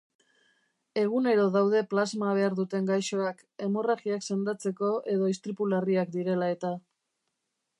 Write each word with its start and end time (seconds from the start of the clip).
Egunero 1.01 1.43
daude 1.55 1.81
plasma 1.91 2.31
behar 2.39 2.55
duten 2.59 2.89
gaixoak, 2.91 3.43
hemorragiak 3.67 4.25
sendatzeko 4.29 4.91
edo 5.17 5.29
istripu 5.35 5.69
larriak 5.75 6.11
direla 6.17 6.49
eta. 6.57 6.73